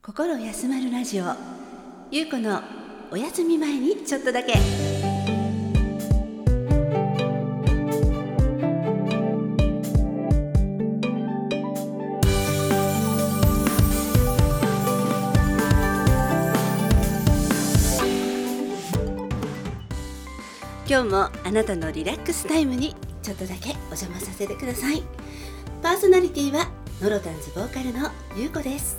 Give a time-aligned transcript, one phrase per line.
[0.00, 1.24] 心休まるラジオ。
[2.10, 2.62] ゆうこの
[3.10, 4.54] お休み前にちょっとだけ。
[20.88, 25.02] 今日もあなたのリラックスタイムにちょっとだけお邪魔させてください。
[25.82, 26.70] パーソナリティは
[27.02, 28.96] ノロタンズボーカルのゆうこです。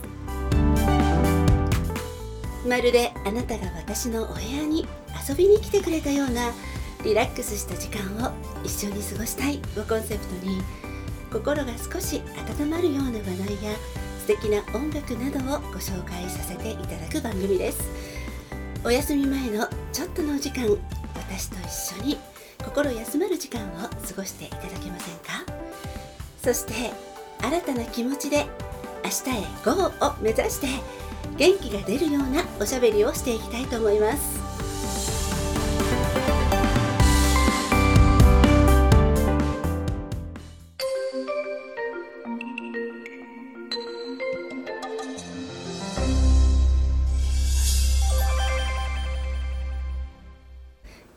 [2.67, 4.87] まるであなたが私のお部屋に
[5.27, 6.51] 遊びに来てくれたような
[7.03, 8.31] リラックスした時間を
[8.63, 10.61] 一緒に過ごしたいをコンセプトに
[11.31, 12.21] 心が少し
[12.59, 13.77] 温まるような話題や
[14.19, 17.79] 素敵な音楽などをご紹介させていただく番組です。
[18.83, 20.65] お休み前のちょっとのお時間
[21.15, 22.17] 私と一緒に
[22.63, 25.45] 心休まる時間を過ごしていただけませんか？
[26.41, 26.73] そして
[27.41, 28.45] 新たな気持ちで
[29.03, 30.67] 明日へ GO を目指して
[31.37, 34.39] 元気が出るようなおしゃべりをしていきたいと思います。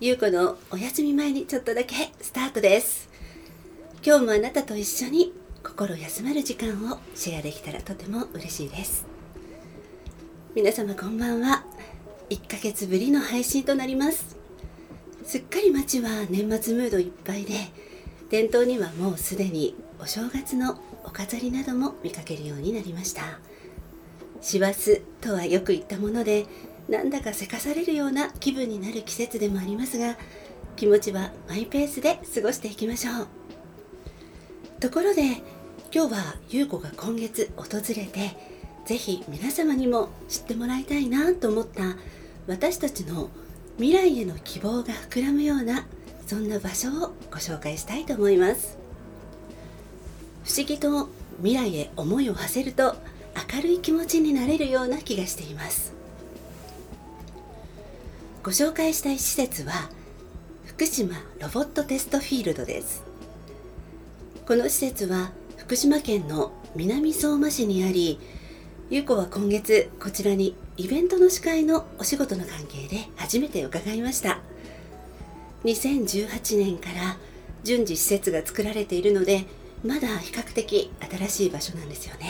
[0.04, 3.08] ゆうこのお休み前にちょっとだけスタートです。
[4.04, 9.11] 今日もあなたと一緒に心休まる時間をシェアできたらとても嬉しいです。
[10.54, 11.64] 皆様こんばんは。
[12.28, 14.36] 1ヶ月ぶりの配信となります。
[15.24, 17.54] すっかり街は年末ムードいっぱいで
[18.28, 23.22] 店頭にはもうすでにお正月のお飾りなども見かけるようになりました。
[24.42, 26.44] 師走とはよく言ったもので
[26.86, 30.18] なんだかせかされるような気分になる季節でもありますが
[30.76, 33.26] 気持ちはマイペースで過ごしていきましょう。
[34.80, 35.22] ところで
[35.94, 37.64] 今日は優子が今月訪
[37.96, 38.51] れて
[38.84, 41.96] ぜひ皆様にも知ってもらいたいなと思った
[42.46, 43.30] 私たちの
[43.76, 45.86] 未来への希望が膨らむような
[46.26, 46.92] そんな場所を
[47.30, 48.78] ご紹介したいと思います。
[50.44, 51.08] 不思議と
[51.38, 52.96] 未来へ思いを馳せると
[53.54, 55.92] 明るい気持ちになれるような気がしています。
[58.42, 59.72] ご紹介したい施設は
[60.66, 63.04] 福島ロボットテストフィールドです。
[64.46, 68.18] この施設は福島県の南相馬市にあり
[68.92, 74.40] ゆう子は今月こちらにイベントの司会のお仕事の関係で初めて伺いました。
[75.64, 77.16] 2018年から
[77.64, 79.46] 順次施設が作られているので
[79.82, 82.26] まだ比較的新しい場所なんですよね。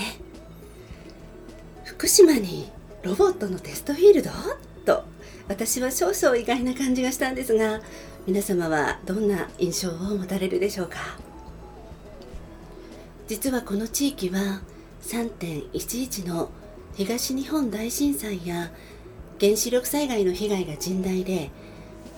[1.82, 2.70] 福島に
[3.02, 4.30] ロボットのテストフィールド？
[4.84, 5.02] と
[5.48, 7.80] 私は少々意外な感じがしたんですが
[8.24, 10.98] 皆様はどんな印象を持たれるでしょうか？
[13.26, 14.60] 実はこの地域は
[15.02, 16.50] 3.11の
[16.94, 18.70] 東日本大震災や
[19.40, 21.50] 原子力災害の被害が甚大で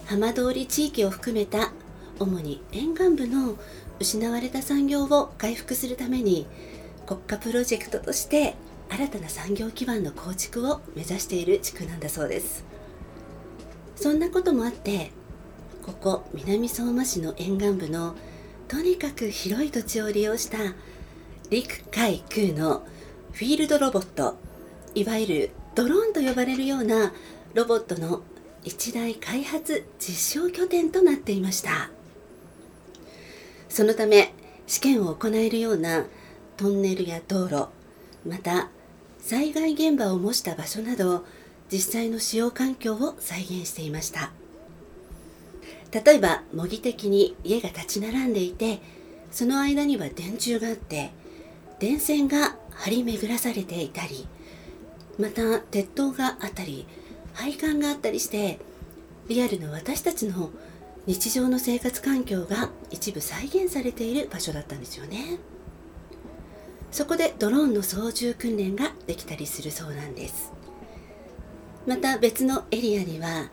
[0.06, 1.72] 浜通り地域を含めた
[2.18, 3.56] 主に沿岸部の
[3.98, 6.46] 失われた産業を回復するために
[7.06, 8.54] 国家プロジェクトとして
[8.90, 12.64] 新たな産業基盤の構築を目指している地区なんだそうです。
[13.96, 15.10] そんなこともあって
[15.82, 18.14] ここ南相馬市の沿岸部の
[18.68, 20.58] とにかく広い土地を利用した
[21.54, 22.84] 陸海空の
[23.30, 24.36] フィールドロボット
[24.96, 27.12] いわゆるドローンと呼ばれるような
[27.54, 28.22] ロボットの
[28.64, 31.90] 一大開発実証拠点となっていました。
[33.68, 34.34] そのため
[34.66, 36.06] 試験を行えるような
[36.56, 37.68] トンネルや道路
[38.26, 38.68] また
[39.20, 41.24] 災害現場を模した場所など
[41.70, 44.32] 実際の使用環境を再現していました。
[45.92, 48.80] 例えば模擬的に家が立ち並んでいて
[49.30, 51.12] その間には電柱があって
[51.84, 54.26] 電線が張り巡らされていたり
[55.18, 56.86] また鉄塔があったり
[57.34, 58.58] 配管があったりして
[59.28, 60.48] リアルな私たちの
[61.04, 65.38] 日常の生活環境が一部再現されている場所だったんですよね。
[66.90, 70.54] そこでドローンの操縦訓練ができたりするそうなんです。
[71.86, 73.50] また別のエリアには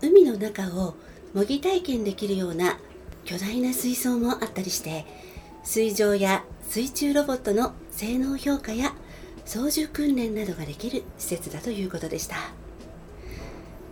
[0.00, 0.94] 海の中を
[1.34, 2.78] 模擬体験できるような
[3.24, 5.04] 巨大な水槽もあったりして
[5.64, 8.94] 水上や水中ロボットの性能評価や
[9.44, 12.36] 操縦訓練などができる施設だということでした。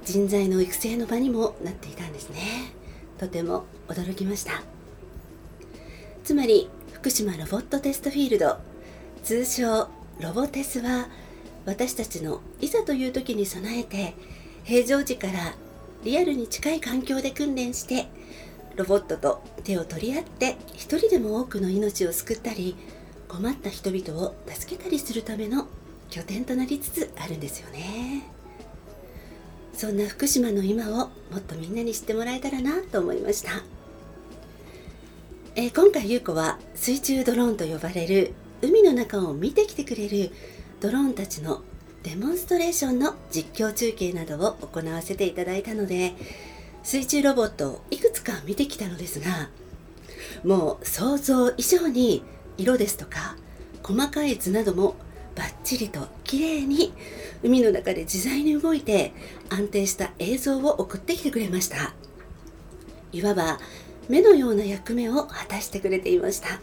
[0.06, 2.72] 人材の育成の場にもなっていたんですね。
[3.18, 4.62] とても驚きました。
[6.24, 8.56] つまり福島ロボットテストフィールド。
[9.24, 11.10] 通称ロボテスは
[11.66, 14.14] 私たちのいざという時に備えて
[14.64, 15.52] 平常時から
[16.02, 18.08] リアルに近い環境で訓練して
[18.76, 22.76] ロボットと手を取り合って一人でも多くの命を救ったり
[23.28, 25.66] 困った人々を助けたりするための
[26.10, 28.40] 拠点となりつつあるんですよね。
[29.80, 33.62] そんな福島の今をもっとみんなに知ってもらえたらなと思いました、
[35.54, 40.32] えー、今回優子は水中ドローンと呼ばれる海の中を見てきてくれる
[40.80, 41.62] ドローンたちの
[42.02, 46.12] デモンストレーションの実況中継などを行わせていただいたので
[46.82, 49.48] 水中ロボットをいくつか見てきたのですが
[50.44, 52.22] もう想像以上に
[52.56, 53.36] 色ですとか
[53.82, 54.96] 細かい図なども
[55.34, 56.92] バッチリと綺麗に
[57.42, 59.12] 海の中で自在に動いて
[59.48, 61.94] 安定した映像を送ってきてくれました。
[63.12, 63.58] いわば
[64.08, 66.60] 目のような役目を果たしてくれていました。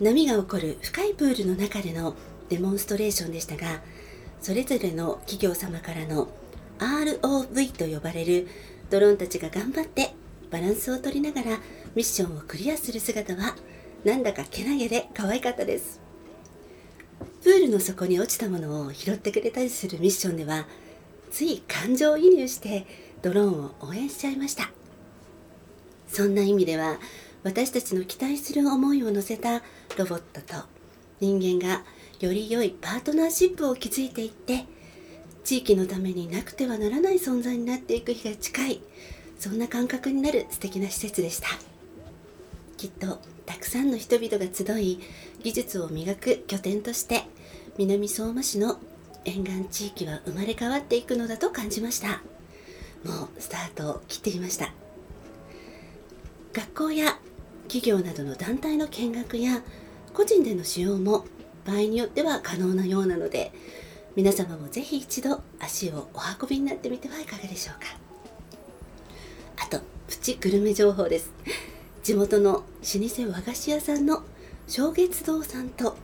[0.00, 2.14] 波が起こる深いプールの中での
[2.48, 3.80] デモンストレーションでしたが
[4.40, 6.28] それぞれの企業様からの
[6.78, 8.48] ROV と呼ばれる
[8.90, 10.14] ドローンたちが頑張って
[10.50, 11.58] バランスを取りながら
[11.94, 13.54] ミッションをクリアする姿は
[14.04, 16.00] なんだかけなげで可愛かったです。
[17.42, 20.66] プールの底に落ちたものを拾ってくれたりするミッションでは
[21.30, 22.86] つい感情移入して
[23.22, 24.70] ドローンを応援しちゃいました。
[26.08, 26.98] そんな意味では
[27.42, 29.62] 私たちの期待する思いを乗せた
[29.96, 30.64] ロボットと
[31.20, 31.84] 人間が
[32.20, 34.64] より良いパートナーシップを築いていって
[35.48, 38.80] 地域のためになくてはならない存在になっていく日が近い。
[39.38, 41.48] そんな感覚になる素敵な施設でした。
[42.76, 45.00] きっとたくさんの人々が集い
[45.42, 47.22] 技術を磨く拠点として
[47.78, 48.78] 南相馬市の
[49.24, 52.20] 沿岸地域は生まれ変わっていくのだと感じました。
[53.02, 54.74] もうスタートを切っていました。
[56.52, 57.18] 学校や
[57.68, 59.62] 企業などの団体の見学や
[60.12, 61.24] 個人での使用も
[61.64, 63.50] 場合によっては可能なようなので
[64.18, 67.86] 皆様もぜひ一度足をお運びになってみてはいかがでしょうか。
[69.64, 69.78] あと
[70.08, 71.30] プチグルメ情報です。
[72.02, 74.24] 地元の老舗和菓子屋さんの
[74.66, 75.96] 正月堂さんと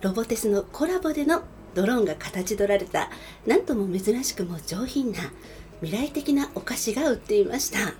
[0.00, 1.42] ロボテスのコラボでの
[1.74, 3.10] ドローンが形取られた
[3.48, 5.18] なんとも珍しくも上品な
[5.82, 7.94] 未来的なお菓子が売っていました。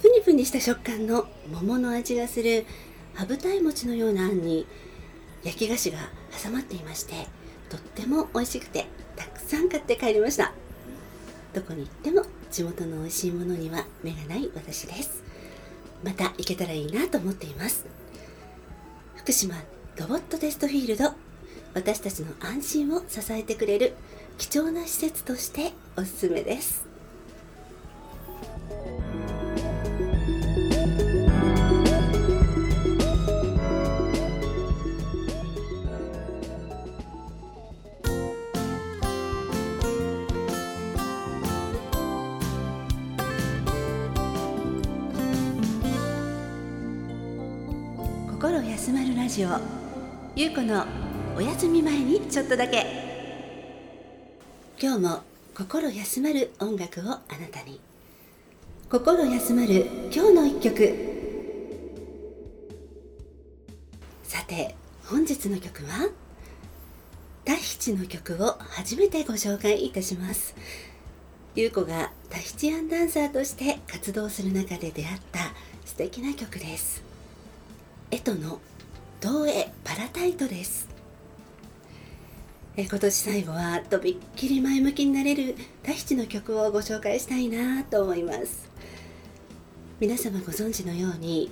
[0.00, 2.64] プニプニした食感の桃の味がする
[3.12, 4.66] 羽二重餅のようなあんに
[5.42, 5.98] 焼き菓子が
[6.42, 7.12] 挟まっていまして
[7.74, 8.86] とっても美味しくて
[9.16, 10.52] たくさん買って帰りました。
[11.52, 15.24] どこに行っても地元の美味しいものには目がない私です。
[16.04, 17.84] また行けたらいいなと思っています。
[19.16, 19.56] 福島
[19.96, 21.12] ロボットテストフィールド。
[21.74, 23.94] 私たちの安心を支えてくれる
[24.38, 26.84] 貴重な施設としておすすめです。
[48.44, 49.48] 心休まるラジオ。
[50.36, 50.84] ゆうこの
[51.34, 52.84] お休み前にちょっとだけ。
[54.78, 55.22] 今日も
[55.56, 57.80] 心休まる音楽をあなたに。
[58.90, 60.94] 心休まる今日の一曲。
[64.24, 64.76] さて
[65.06, 66.10] 本日の曲は？
[67.46, 70.54] タヒチの曲を初めてご紹介いたします。
[71.54, 75.38] 優子がタヒチアンダンサーとして活動する中で出会った
[75.86, 77.13] 素敵な曲です。
[78.14, 78.60] エトの
[79.20, 80.88] 東映パラタイトです。
[82.76, 88.70] え今年最後はとびっきり前向きになれるタヒチの曲をご紹介したいなと思います。
[89.98, 91.50] 皆様ご存知のように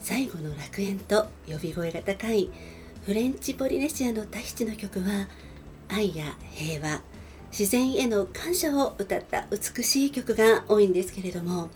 [0.00, 2.50] 最後の楽園と呼び声が高い
[3.06, 5.28] フレンチポリネシアのタヒチの曲は
[5.88, 7.02] 愛や平和
[7.56, 11.70] 自然への感謝を歌った美しい曲が多いんですけれども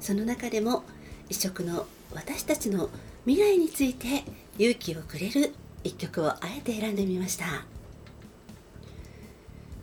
[0.00, 0.84] その中でも
[1.28, 2.88] 異色の私たちの
[3.24, 4.24] 未来について
[4.58, 7.64] 勇気をくれる一曲をあえて選んでみました。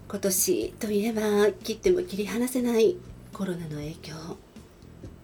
[0.09, 1.21] 今年といえば
[1.63, 2.97] 切っても切り離せない
[3.31, 4.13] コロナの影響。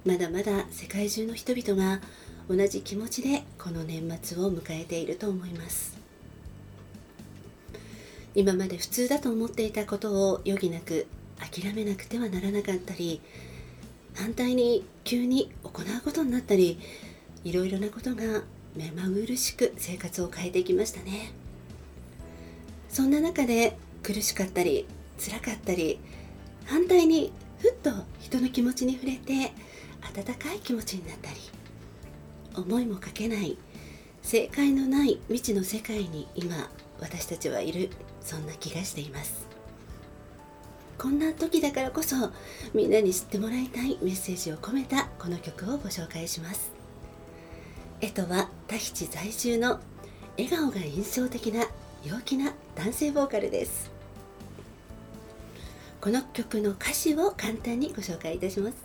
[0.05, 2.00] まだまだ世界中の人々が
[2.48, 5.98] 同じ気持ちでこの年末を迎えていると思います。
[8.34, 11.07] 今まで普通だと思っていたことを余儀なく
[11.38, 13.19] 諦めなくてはならなかったり
[14.13, 16.79] 反対に急に行うことになったり
[17.45, 18.41] いろいろなことが
[18.75, 21.31] 目まぐるしく生活を変えていきましたね。
[22.89, 24.87] そんな中で苦しかったり
[25.19, 25.99] 辛かったり
[26.65, 29.53] 反対にふっと人の気持ちに触れて
[30.01, 31.37] 温かい気持ちになったり
[32.55, 33.57] 思いもかけない
[34.21, 37.89] 正解のない未知の世界に今私たちはいる
[38.21, 39.45] そんな気がしています。
[40.97, 42.15] こんな時だからこそ
[42.73, 46.75] みんなに知ってもらいたいメッセージを込めたこの曲をご紹介します。
[48.05, 49.79] エトはタヒチ在住の
[50.38, 51.65] 笑顔が印象的な
[52.03, 53.89] 陽気な男性ボーカルです。
[56.00, 58.75] この曲の歌詞を簡単にご紹介いたします。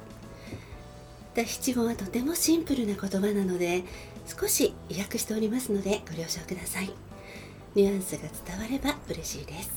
[1.34, 3.84] 第七語はとてもシンプルな言葉なので
[4.26, 6.90] 少し意訳しておりますのでご了承ください。
[7.74, 9.70] ニュアンスが伝われば嬉しいです。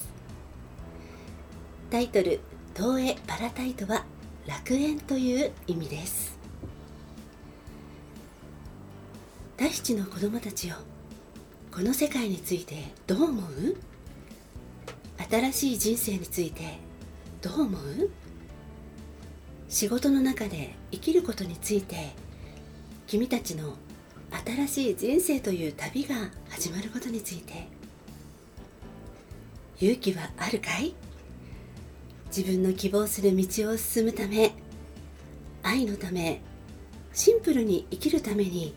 [1.91, 2.39] タイトル
[2.77, 4.05] 「東映パラタイト」は
[4.47, 6.42] 楽園という意味です。
[9.55, 10.77] 大七の子供たちよ。
[11.72, 13.77] この世界についてどう思う？
[15.29, 16.79] 新しい人生について
[17.39, 18.10] どう思う？
[19.69, 22.13] 仕事の中で生きることについて
[23.05, 23.75] 君たちの
[24.65, 26.15] 新しい人生という旅が
[26.50, 27.67] 始まることについて
[29.79, 30.95] 勇気はあるかい？
[32.36, 34.51] 自分の希望する道を進むため
[35.62, 36.41] 愛のため
[37.13, 38.75] シンプルに生きるために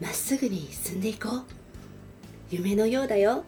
[0.00, 1.42] まっすぐに進んでいこう。
[2.50, 3.44] 夢のようだよ。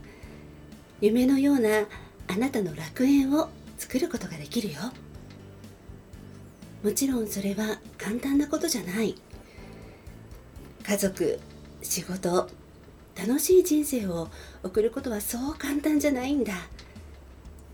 [1.00, 1.86] 夢のような
[2.26, 4.80] あなたの楽園を作ることができるよ。
[6.82, 9.14] もちろんそれは簡単なことじゃない。
[10.82, 11.38] 家族
[11.82, 12.48] 仕事
[13.14, 14.28] 楽しい人生を
[14.62, 16.54] 送ることはそう簡単じゃないんだ。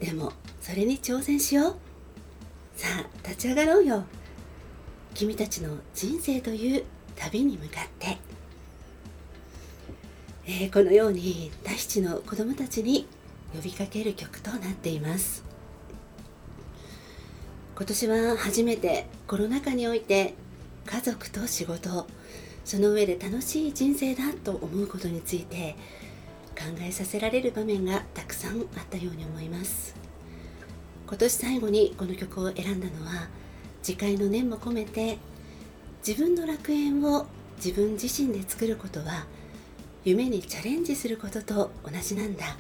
[0.01, 1.77] でもそれに挑戦しよう。
[2.77, 4.05] さあ立ち上がろうよ。
[5.15, 8.19] 君たちの人生という旅に向かって、
[10.47, 13.07] えー、このように大七の子供たちに
[13.55, 15.43] 呼びかける曲となっています。
[17.75, 20.35] 今年は初めてコロナ禍において
[20.87, 22.07] 家族と仕事
[22.65, 25.77] その上で楽しい人生だと思うことについて
[26.57, 29.95] 考えさせられる場面がたくさんあったように思います。
[31.07, 33.29] 今年最後にこの曲を選んだのは
[33.83, 35.19] 次回の念も込めて
[36.07, 39.27] 自分の楽園を自分自身で作ることは
[40.05, 42.57] 夢にチャレンジすることと同じなんだ。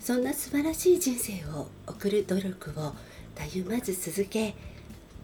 [0.00, 2.92] そんな素晴らしい人生を送る努力を
[3.34, 4.54] たゆまず続け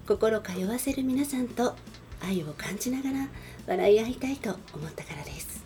[0.09, 1.77] 心通わせる皆さんと
[2.21, 3.29] 愛を感じながら
[3.69, 5.63] 笑い合いたいと思ったからです。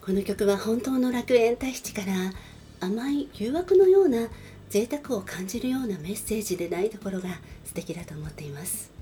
[0.00, 2.32] この曲は本当の楽園大使から
[2.78, 4.28] 甘い誘惑のような
[4.70, 7.30] 贅沢を感じるようなメッセージでないところが
[7.64, 8.92] 素敵だと思っています。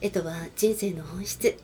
[0.00, 1.56] 絵とは人生の本質。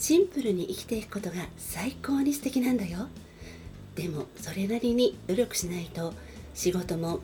[0.00, 3.08] シンプルに生きていくことが最高に素敵なんだよ。
[3.94, 6.14] でもそれなりに努力しないと
[6.54, 7.20] 仕事も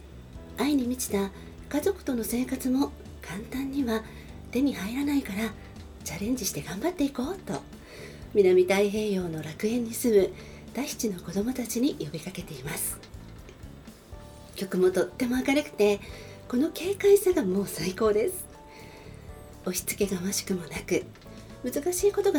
[0.58, 1.30] 愛に満ちた
[1.70, 2.92] 家族との生活も
[3.22, 4.02] 簡単には
[4.50, 5.54] 手に入らないから
[6.04, 7.62] チャレンジして頑張っていこうと。
[8.34, 10.30] 南太平洋の楽園に住む
[10.74, 12.98] 大七の子供たちに呼びかけています。
[14.54, 15.98] 曲もとっても明るくて
[16.46, 18.44] この軽快さがもう最高です。
[19.62, 21.06] 押し付けがましくもなく
[21.66, 22.38] 難しいことが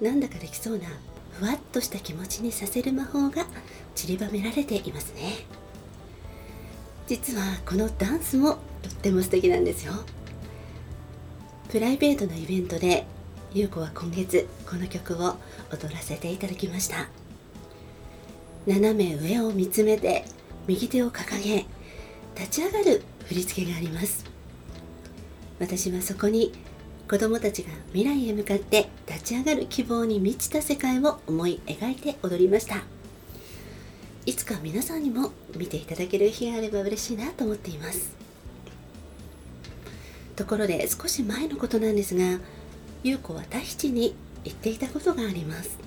[0.00, 0.84] なんだかできそうな
[1.32, 3.44] ふわっとした気持ちにさせる魔法が
[3.96, 5.32] 散りばめられていますね。
[7.08, 9.94] 実はこのダンスもとっても素敵なんですよ。
[11.68, 13.04] プライベートなイベントで
[13.52, 15.36] 優子は今月この曲を
[15.72, 17.08] 踊らせていただきました。
[18.66, 20.24] 斜め上を見つめて
[20.66, 21.66] 右手を掲げ
[22.36, 24.24] 立ち上がる振り付けがあります。
[25.58, 26.52] 私はそこに
[27.08, 32.82] 子供たちが未来へ向かって立ち上がる希望に満ちた世界を思い描いて踊りました。
[34.26, 38.10] いつか皆さんにも見ていただける日があれば嬉しいなと思っています。
[40.36, 42.40] ところで少し前のことなんですが
[43.02, 45.78] 優子はタヒチに言っていたことがあります。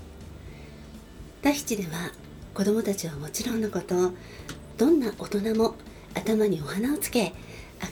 [1.43, 2.11] タヒチでは
[2.55, 4.11] 子供たちはもちろんのこと
[4.75, 5.75] どんな大人も
[6.15, 7.31] 頭にお花をつけ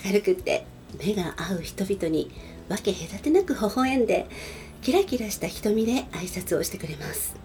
[0.04, 0.66] 明るくて
[0.98, 2.32] 目が合う人々に
[2.70, 4.28] 分け隔てなく微笑んで
[4.82, 7.36] キラキラした瞳で挨拶をしてくれます。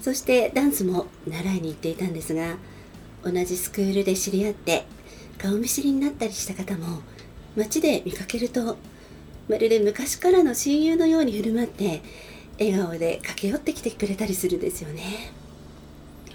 [0.00, 2.56] そしてダンスも習いに行っていたんですが
[3.22, 4.84] 同じスクールで知り合って
[5.38, 7.02] 顔見知りになったりした方も
[7.54, 8.76] 街で見かけると
[9.48, 12.02] まるで昔からの親友のように振る舞って
[12.58, 15.02] 笑顔で駆け寄ってきてくれたりするんですよね。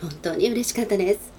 [0.01, 1.33] 本当に嬉しかったです。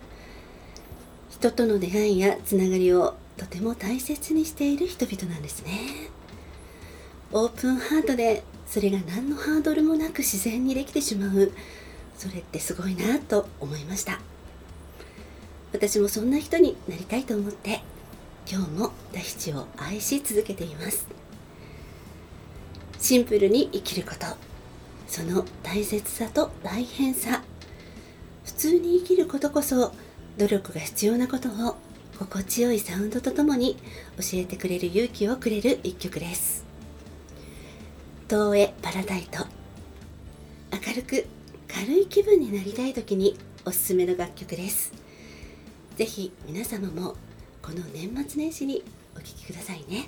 [1.30, 6.10] 人との出会いやつながりをとても大切にしている人々なんですね。
[7.32, 11.52] オープンハートでそれが何のハードルもなく自然にできてしまう。
[12.18, 14.20] それってすごいなと思いました。
[15.72, 17.82] 私もそんな人になりたいと思って
[18.50, 21.06] 今日も大七を愛し続けています。
[22.98, 24.26] シンプルに生きること。
[25.06, 27.42] その大切さと大変さ。
[28.44, 29.92] 普通に生きることこそ
[30.38, 31.76] 努力が必要なことを
[32.18, 33.76] 心地よいサウンドとともに
[34.16, 36.64] 教えてくれる勇気をくれる一曲です。
[38.28, 39.46] 東映パラダイト。
[40.72, 41.26] 明るく
[41.68, 44.92] 軽い気分になりたい時におすすめの楽曲です。
[45.94, 47.14] ぜひ皆様も
[47.62, 48.82] この年末年始に
[49.14, 50.06] お聴きくださいね。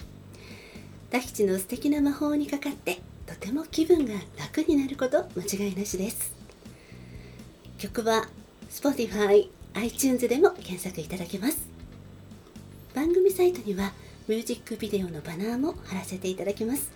[1.10, 6.34] タヒチの素敵な魔法にかかってとても気分が楽になること間違いなしです。
[7.78, 8.28] 曲は
[8.68, 11.69] Spotify、iTunes でも検索いただけます。
[13.00, 13.94] 番組サイトには
[14.28, 16.92] ミュージックビデオのバナーも貼らせていただきます。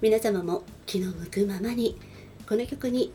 [0.00, 1.96] 皆様も気の向くままに
[2.48, 3.12] この曲に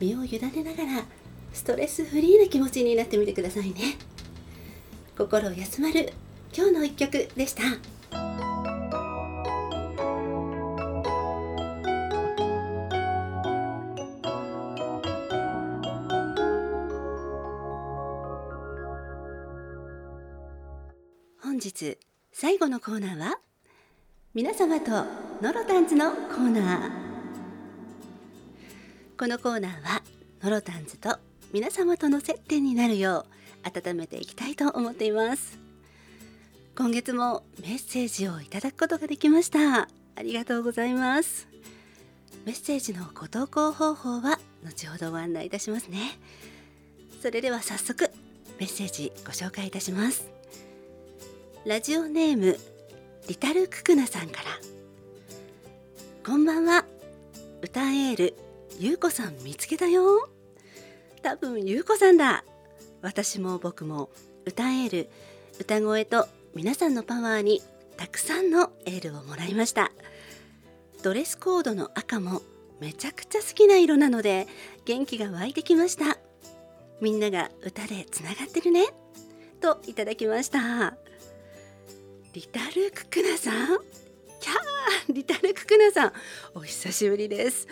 [0.00, 1.04] 身を委ねながら
[1.52, 3.98] ストレスフリーな気持ちになってみてくださいね。
[5.18, 6.14] 心休まる
[6.56, 7.62] 今日の一曲でした。
[21.60, 21.98] 日
[22.32, 23.38] 最後のコーナーは
[24.34, 24.90] 皆様と
[25.42, 26.90] ノロタンズのコーナー。
[29.18, 30.02] このコーナーは
[30.42, 31.18] ノロタンズと
[31.52, 33.26] 皆様との接点になるよ
[33.64, 35.58] う温めていきたいと思っています。
[36.76, 39.82] 今月もメッセージをいただくことができました。
[39.82, 39.88] あ
[40.22, 41.46] りがとうございます。
[42.46, 46.18] メッセージのご投稿方法は後ほどご案内いたしますね。
[47.20, 48.10] それでは早速
[48.58, 50.39] メッセージご紹介いたします。
[51.66, 52.56] ラジオネーム
[53.28, 54.48] リタルククナさんから。
[56.24, 56.86] こんばんは。
[57.60, 58.34] 歌エール
[58.78, 60.30] ゆうこさん見つけたよ。
[61.22, 62.44] 多分ゆうこさんだ。
[63.02, 64.08] 私も僕も
[64.46, 65.10] 歌エール
[65.60, 67.60] 歌声と皆さんのパワーに
[67.98, 69.92] たくさんのエールをもらいました。
[71.02, 72.40] ドレスコードの赤も
[72.80, 74.48] めちゃくちゃ好きな色なので
[74.86, 76.16] 元気が湧いてきました。
[77.02, 78.86] みんなが歌でつながってるね。
[79.60, 80.96] といただきました。
[82.32, 83.78] リタルククナさん？
[84.40, 86.12] キャーリタルククナさん。
[86.54, 87.66] お久しぶりです。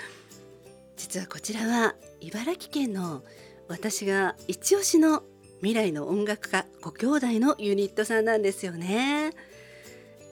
[0.96, 3.22] 実はこちらは茨城県の
[3.68, 5.22] 私が一押しの
[5.58, 9.30] 未来の音楽家ご兄弟のユニットさんなんですよね。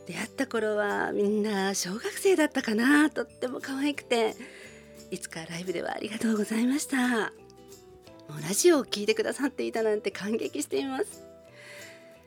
[0.09, 4.35] 出会った頃はみんな小学生だったかなとっても可愛くて。
[5.13, 6.97] いつかライブではありがとうございました。
[8.29, 11.23] もうラジオを聴いてくださっていたなんて感激しています。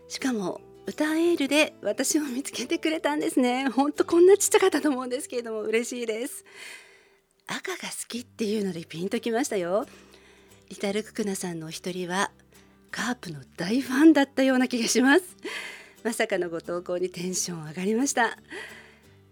[0.08, 3.70] しかも歌エールで私を見つけてくれたんですね。
[3.70, 6.44] ほんとこんなちっちゃかったと思うんですけれども嬉しいです。
[7.46, 9.86] 赤が好きっていうのでピンときましたよ。
[10.70, 12.32] リタルククナさんの一人は
[12.90, 15.24] カープの大ファンだったような気がします。
[16.04, 18.38] まさかのご投稿にテンション上がりました、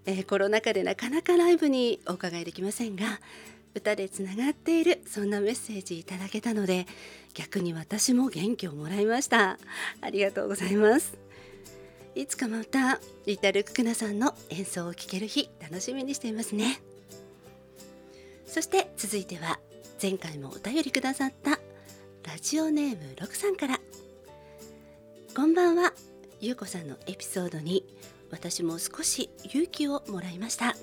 [0.05, 3.05] えー、コロナ禍でなかなかライブにお伺いできませんが
[3.73, 6.85] 歌でつながっているそんなメッセージいただけたので
[7.33, 9.57] 逆に私も元気をもらいました。
[10.01, 11.26] ありがとうございます。
[12.17, 16.81] いつかまたリタルククナさんの演奏を聴ける日楽しみにしていますね。
[18.47, 19.59] そして続いては
[20.01, 21.59] 前回もお便りくださったラ
[22.41, 23.79] ジオネーム6さんから。
[25.35, 25.93] こんばんは。
[26.41, 27.85] ゆうこさんのエピソードに
[28.31, 30.75] 私も少し勇気をもらいました。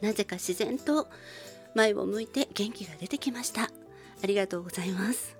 [0.00, 1.08] なぜか自然と
[1.74, 3.64] 前を向いて元気が出てきました。
[3.64, 5.36] ありがとうございます。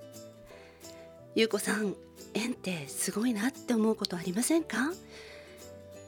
[1.35, 1.97] ゆうこさん
[2.37, 4.93] 縁ってすごいなって思うことありませんか？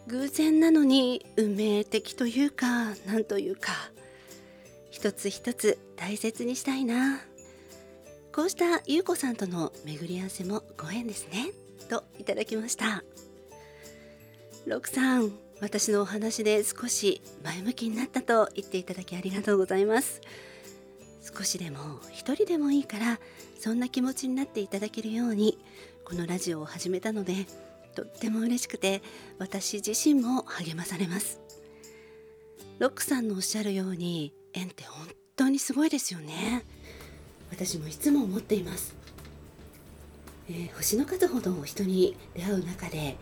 [0.06, 3.72] 偶然なのに運命的というかなんというか。
[4.90, 7.20] 一つ一つ大切にしたいな。
[8.34, 11.50] こうしたゆうこさんとの巡り合わせもご縁ですね。
[11.88, 13.04] といただきました。
[14.66, 20.20] ロクさん私のお話で少し前向きになったと言っていただきありがとうございます。
[21.22, 21.78] 少しでも
[22.10, 23.20] 一人でもいいから
[23.58, 25.58] そんな気持ちになっていただけるように
[26.08, 27.34] このラジオを始めたので
[27.94, 29.02] とっても嬉しくて
[29.38, 31.38] 私自身も励まされます。
[32.78, 36.64] ロックさんのおっしゃるように縁って本当にすごいですよね。
[37.50, 38.94] 私もいつも思っています、
[40.48, 43.18] えー、星の数ほど人に出会う中で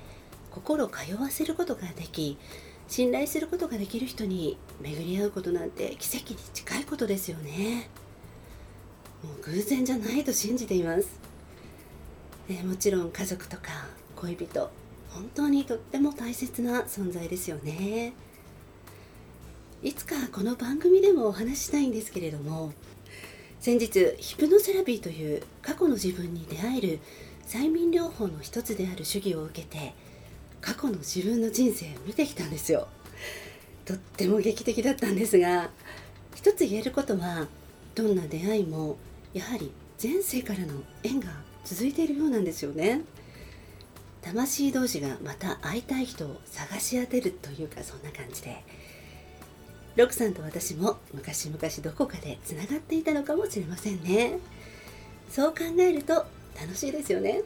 [0.53, 2.38] 心通わせることができ
[2.87, 7.90] 信頼することができる人に巡り合うことなんて奇跡に近いことですよね。
[9.25, 11.26] もう偶然じゃないと信じています、
[12.49, 14.71] え、もちろん家族とか恋人
[15.11, 18.13] 本当にとっても大切な存在ですよね。
[19.83, 22.73] いつかこの番組でもお話ししたいんですけれども
[23.61, 27.01] 先日ヒプノセラピーという過去の自分に出会える
[27.47, 29.95] 催眠療法の一つである主義を受けて
[30.61, 32.89] 過去の自分の人生を見てきたんですよ。
[33.85, 35.71] とっても劇的だったんですが
[36.35, 37.47] 一つ言えることは
[37.95, 38.97] どんな出会いも
[39.33, 39.71] やはり
[40.03, 43.03] 前世からの縁が続いているようなんですよね。
[44.23, 48.65] 魂同士がまた会いたい人を探し当てるというかそんな感じで。
[49.97, 54.39] ロクさんと私も昔々どこかでつながっていたのかもしれませんね。
[55.31, 56.27] そう考えると
[56.59, 57.43] 楽しいですよね。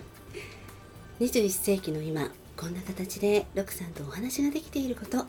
[1.20, 5.24] 21世紀の今こんな形でロクさんとお話ができていること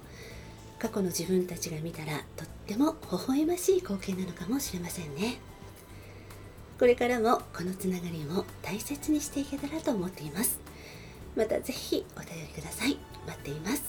[0.79, 5.39] 過去の自分たちが見たらとっても微笑ましい光景なのかもしれませんね。
[6.81, 10.59] これからもこのつながりを大切にしていけたらと思っています。
[11.35, 12.97] またぜひお便りください。
[13.27, 13.83] 待っています。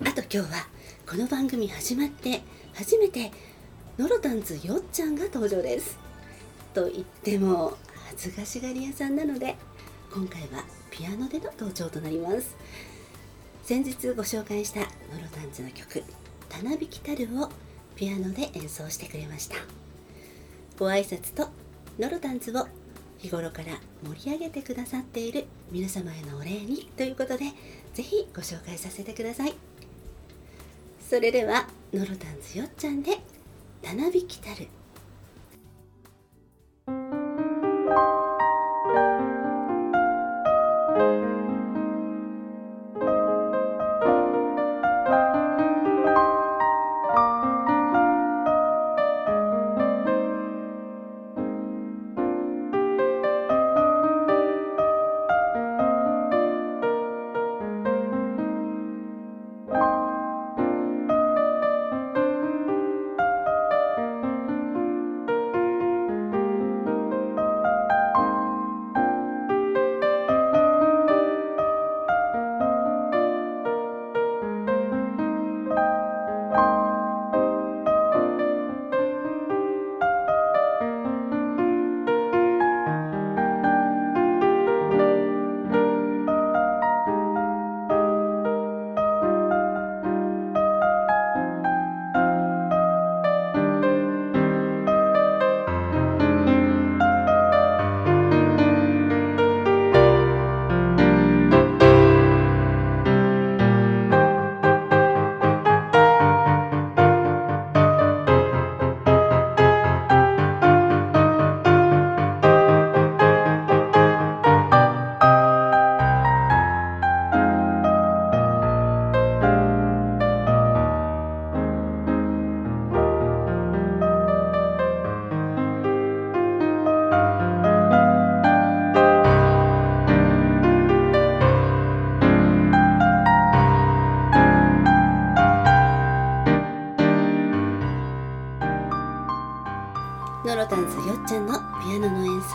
[0.00, 0.66] あと今日は
[1.08, 3.30] この番組始まって初めて
[3.98, 5.96] ノロタンズよっちゃんが登場です。
[6.74, 7.78] と言っても
[8.10, 9.54] 恥ずかしがり屋さんなので
[10.12, 12.56] 今回はピアノでの登場となります。
[13.62, 14.86] 先日ご紹介したノ
[15.22, 16.02] ロタンズの曲
[16.50, 17.48] 「たなびきたる」を
[17.94, 19.83] ピアノで演奏してくれました。
[20.76, 21.48] ご挨拶と
[21.98, 22.66] ノロタンズを
[23.18, 27.44] 日頃から盛り上げてくださっている皆様へのお礼にということで
[27.94, 29.54] ぜひご紹介させてください。
[31.08, 33.18] それではノロタンズよっちゃんで
[33.82, 34.66] 「たなびきたる」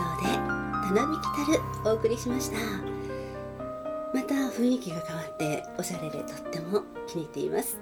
[0.00, 0.32] ノの演奏で
[0.88, 2.56] 「たなびきたる」お送りしました。
[4.12, 7.78] また雰囲気が変わっておしゃれでとっても気に入っています。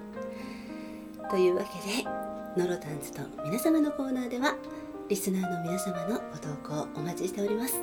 [1.31, 2.05] というわけで
[2.57, 4.55] ノロタンズと皆様のコーナーでは
[5.09, 7.81] リスナーの皆様のご投稿お待ちしております。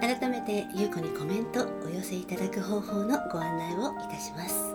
[0.00, 4.74] 改めてゆうこにコメントお寄せいただく方法のご案内をいたします。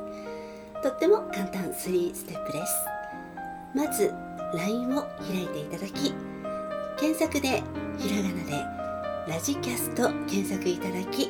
[0.84, 2.74] とっても簡単3ステップです。
[3.74, 4.14] まず
[4.54, 6.14] LINE を開いていただき
[6.98, 7.62] 検索で
[7.98, 11.30] ひらがなでラジキャスト検索いただき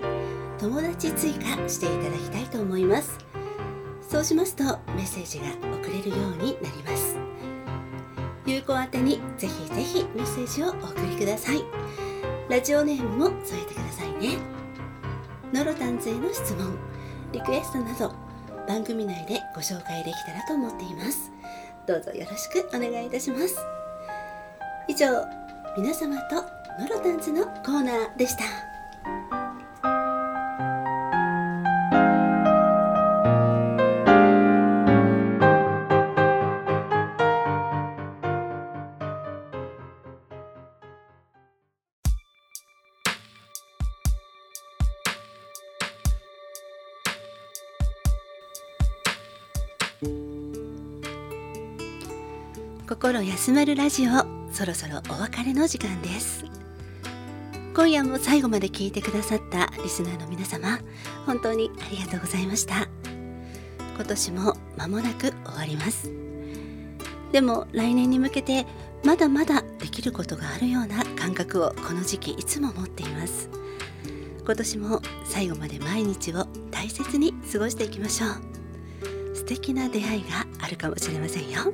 [0.59, 3.17] 友達追加していただきたいと思います。
[4.07, 4.63] そうしますと
[4.95, 7.17] メッセージが送れるようになります。
[8.45, 11.63] 有効宛にぜひぜひメッセージをお送りください。
[12.47, 14.37] ラジオネームも添えてくださいね。
[15.51, 16.77] ノロタンズへの質問
[17.31, 18.13] リクエストなど
[18.67, 21.31] 番組内でご紹介できたらと思っています。
[21.87, 23.57] どうぞよろしくお願いいたします。
[24.87, 25.25] 以上
[25.77, 26.35] 皆様と
[26.79, 28.45] ノロタンズのコーナーでした。
[52.87, 56.45] 心休まるラジオそろそろお別れの時間です。
[57.75, 60.79] 今夜も最後まで聞いてくださったリスナーの皆様
[61.25, 62.87] 本当にありがとうございました。
[63.97, 66.09] 今年も間もなく終わります。
[67.33, 68.65] でも来年に向けて
[69.03, 73.49] まだまだできることがあるような感覚をこの時期いつも持っています。
[74.45, 79.35] 今年も最後まで毎日を大切に過ごしていきましょう。
[79.35, 81.73] 素敵な出会いがあるかもしれませんよ。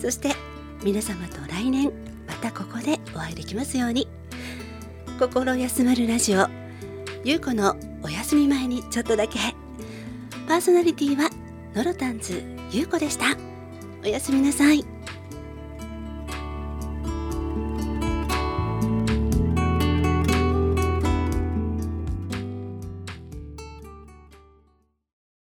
[0.00, 0.36] そして
[0.84, 1.92] 皆様と来年
[2.26, 4.08] またここでお会いできますように。
[5.18, 6.48] 心休まるラジオ
[7.24, 9.38] ゆうこのお休み前にちょっとだけ。
[10.48, 11.30] パーソナリティは
[11.74, 12.42] ノロタンズ
[12.72, 13.36] ゆうこでした。
[14.02, 14.84] おやすみなさい。